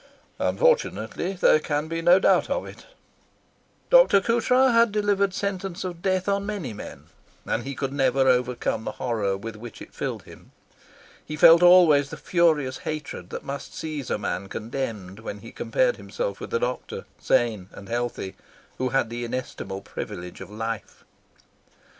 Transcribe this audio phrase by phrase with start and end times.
[0.39, 2.87] "Unfortunately, there can be no doubt of it."
[3.91, 4.19] Dr.
[4.19, 7.03] Coutras had delivered sentence of death on many men,
[7.45, 10.53] and he could never overcome the horror with which it filled him.
[11.23, 15.97] He felt always the furious hatred that must seize a man condemned when he compared
[15.97, 18.35] himself with the doctor, sane and healthy,
[18.79, 21.05] who had the inestimable privilege of life.